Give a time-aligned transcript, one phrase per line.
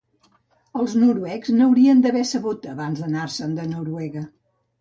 [0.83, 4.27] Els noruecs n'haurien d'haver sabut abans d'anar-se'n de Noruega.